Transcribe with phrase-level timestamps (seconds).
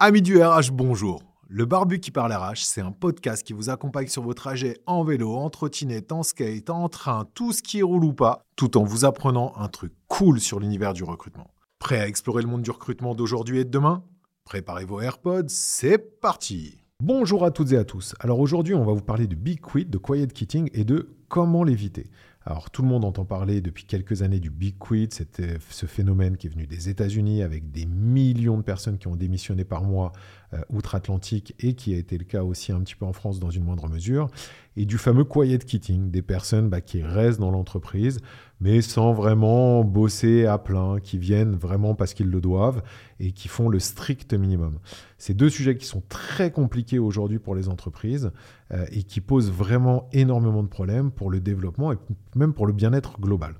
[0.00, 1.24] Amis du RH, bonjour.
[1.48, 5.02] Le Barbu qui parle RH, c'est un podcast qui vous accompagne sur vos trajets en
[5.02, 8.84] vélo, en trottinette, en skate, en train, tout ce qui roule ou pas, tout en
[8.84, 11.50] vous apprenant un truc cool sur l'univers du recrutement.
[11.80, 14.04] Prêt à explorer le monde du recrutement d'aujourd'hui et de demain?
[14.44, 18.14] Préparez vos AirPods, c'est parti Bonjour à toutes et à tous.
[18.20, 21.64] Alors aujourd'hui, on va vous parler de Big Quit, de Quiet Quitting et de comment
[21.64, 22.06] l'éviter.
[22.50, 26.46] Alors tout le monde entend parler depuis quelques années du Big Quit, ce phénomène qui
[26.46, 30.12] est venu des États-Unis avec des millions de personnes qui ont démissionné par mois
[30.54, 33.50] euh, outre-Atlantique et qui a été le cas aussi un petit peu en France dans
[33.50, 34.30] une moindre mesure,
[34.78, 38.20] et du fameux quiet quitting, des personnes bah, qui restent dans l'entreprise
[38.60, 42.82] mais sans vraiment bosser à plein, qui viennent vraiment parce qu'ils le doivent
[43.20, 44.78] et qui font le strict minimum.
[45.16, 48.30] C'est deux sujets qui sont très compliqués aujourd'hui pour les entreprises
[48.72, 51.96] euh, et qui posent vraiment énormément de problèmes pour le développement et
[52.34, 53.54] même pour le bien-être global.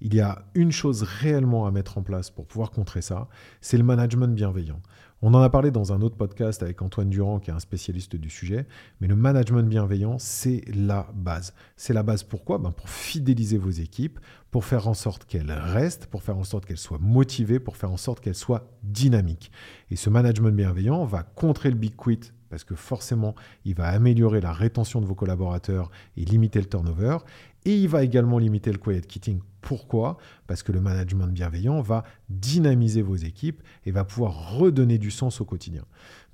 [0.00, 3.28] Il y a une chose réellement à mettre en place pour pouvoir contrer ça,
[3.60, 4.80] c'est le management bienveillant.
[5.24, 8.16] On en a parlé dans un autre podcast avec Antoine Durand, qui est un spécialiste
[8.16, 8.66] du sujet,
[9.00, 11.54] mais le management bienveillant, c'est la base.
[11.76, 12.58] C'est la base pourquoi?
[12.58, 14.18] Ben Pour fidéliser vos équipes,
[14.50, 17.92] pour faire en sorte qu'elles restent, pour faire en sorte qu'elles soient motivées, pour faire
[17.92, 19.52] en sorte qu'elles soient dynamiques.
[19.92, 24.42] Et ce management bienveillant va contrer le big quit parce que forcément, il va améliorer
[24.42, 27.16] la rétention de vos collaborateurs et limiter le turnover.
[27.64, 29.40] Et il va également limiter le quiet quitting.
[29.62, 30.18] Pourquoi?
[30.46, 35.40] Parce que le management bienveillant va dynamiser vos équipes et va pouvoir redonner du sens
[35.40, 35.84] au quotidien.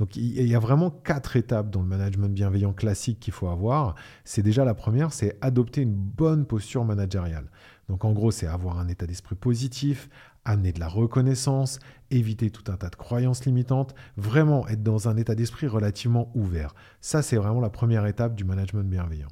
[0.00, 3.94] Donc il y a vraiment quatre étapes dans le management bienveillant classique qu'il faut avoir.
[4.24, 7.48] C'est déjà la première, c'est adopter une bonne posture managériale.
[7.88, 10.08] Donc en gros, c'est avoir un état d'esprit positif,
[10.44, 11.78] amener de la reconnaissance,
[12.10, 16.74] éviter tout un tas de croyances limitantes, vraiment être dans un état d'esprit relativement ouvert.
[17.00, 19.28] Ça, c'est vraiment la première étape du management bienveillant.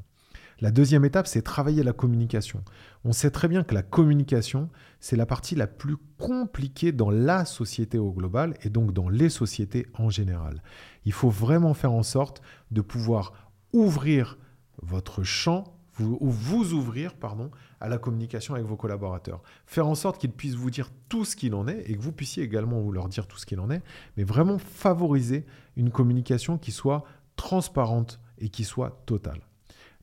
[0.61, 2.63] La deuxième étape, c'est travailler la communication.
[3.05, 7.45] On sait très bien que la communication, c'est la partie la plus compliquée dans la
[7.45, 10.63] société au global et donc dans les sociétés en général.
[11.05, 12.41] Il faut vraiment faire en sorte
[12.71, 14.39] de pouvoir ouvrir
[14.81, 19.43] votre champ vous, vous ouvrir pardon, à la communication avec vos collaborateurs.
[19.67, 22.13] Faire en sorte qu'ils puissent vous dire tout ce qu'il en est et que vous
[22.13, 23.83] puissiez également vous leur dire tout ce qu'il en est,
[24.17, 25.47] mais vraiment favoriser
[25.77, 27.05] une communication qui soit
[27.37, 29.41] transparente et qui soit totale.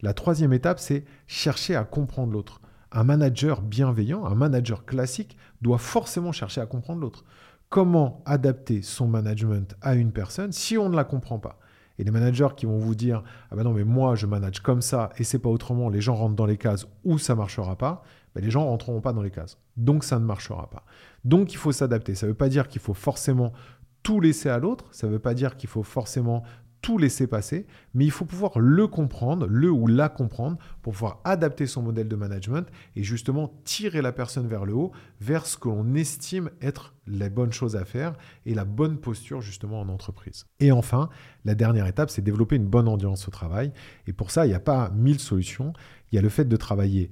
[0.02, 2.62] La troisième étape, c'est chercher à comprendre l'autre.
[2.92, 7.24] Un manager bienveillant, un manager classique, doit forcément chercher à comprendre l'autre.
[7.70, 11.58] Comment adapter son management à une personne si on ne la comprend pas?
[12.00, 14.82] Et les managers qui vont vous dire Ah ben non, mais moi, je manage comme
[14.82, 18.04] ça et c'est pas autrement, les gens rentrent dans les cases où ça marchera pas,
[18.36, 19.58] ben les gens rentreront pas dans les cases.
[19.78, 20.84] Donc ça ne marchera pas.
[21.24, 22.16] Donc il faut s'adapter.
[22.16, 23.54] Ça ne veut pas dire qu'il faut forcément
[24.02, 26.44] tout laisser à l'autre, ça ne veut pas dire qu'il faut forcément
[26.84, 31.22] tout laisser passer, mais il faut pouvoir le comprendre, le ou la comprendre, pour pouvoir
[31.24, 32.68] adapter son modèle de management
[32.98, 34.92] et justement tirer la personne vers le haut,
[35.22, 38.14] vers ce que l'on estime être les bonnes choses à faire
[38.46, 40.46] et la bonne posture justement en entreprise.
[40.60, 41.10] Et enfin,
[41.46, 43.72] la dernière étape, c'est développer une bonne ambiance au travail.
[44.06, 45.72] Et pour ça, il n'y a pas mille solutions.
[46.12, 47.12] Il y a le fait de travailler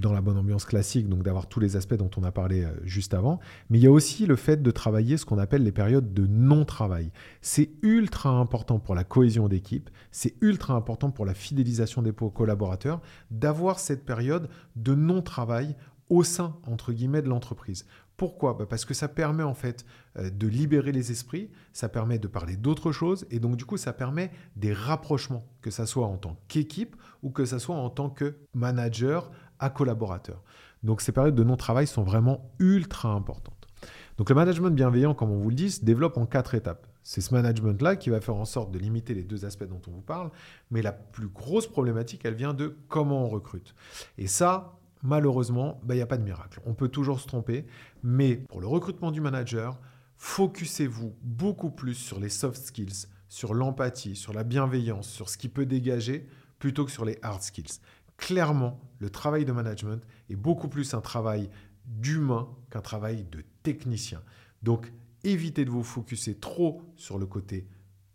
[0.00, 2.70] dans la bonne ambiance classique, donc d'avoir tous les aspects dont on a parlé euh,
[2.84, 5.72] juste avant, mais il y a aussi le fait de travailler ce qu'on appelle les
[5.72, 7.10] périodes de non-travail.
[7.40, 13.00] C'est ultra important pour la cohésion d'équipe, c'est ultra important pour la fidélisation des collaborateurs
[13.30, 15.76] d'avoir cette période de non-travail
[16.08, 17.84] au sein, entre guillemets, de l'entreprise.
[18.18, 18.54] Pourquoi?
[18.54, 19.86] Bah, Parce que ça permet en fait
[20.16, 23.76] euh, de libérer les esprits, ça permet de parler d'autres choses, et donc du coup
[23.76, 27.90] ça permet des rapprochements, que ce soit en tant qu'équipe ou que ce soit en
[27.90, 30.42] tant que manager à collaborateurs.
[30.82, 33.68] Donc ces périodes de non-travail sont vraiment ultra importantes.
[34.16, 36.86] Donc le management bienveillant, comme on vous le dit, se développe en quatre étapes.
[37.02, 39.92] C'est ce management-là qui va faire en sorte de limiter les deux aspects dont on
[39.92, 40.30] vous parle,
[40.70, 43.74] mais la plus grosse problématique, elle vient de comment on recrute.
[44.18, 46.60] Et ça, malheureusement, bah, il n'y a pas de miracle.
[46.66, 47.64] On peut toujours se tromper,
[48.02, 49.78] mais pour le recrutement du manager,
[50.16, 55.48] focussez-vous beaucoup plus sur les soft skills, sur l'empathie, sur la bienveillance, sur ce qui
[55.48, 57.80] peut dégager, plutôt que sur les hard skills
[58.18, 61.50] clairement, le travail de management est beaucoup plus un travail
[61.84, 64.22] d'humain qu'un travail de technicien.
[64.62, 64.92] Donc,
[65.24, 67.66] évitez de vous focuser trop sur le côté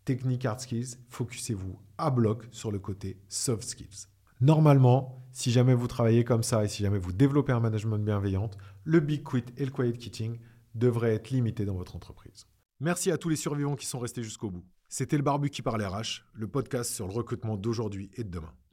[0.05, 4.07] technique hard skills, focussez-vous à bloc sur le côté soft skills.
[4.41, 8.51] Normalement, si jamais vous travaillez comme ça et si jamais vous développez un management bienveillant,
[8.83, 10.37] le big quit et le quiet quitting
[10.75, 12.45] devraient être limités dans votre entreprise.
[12.79, 14.65] Merci à tous les survivants qui sont restés jusqu'au bout.
[14.89, 18.53] C'était le Barbu qui parle RH, le podcast sur le recrutement d'aujourd'hui et de demain.